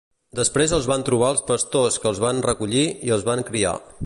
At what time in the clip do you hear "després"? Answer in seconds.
0.37-0.71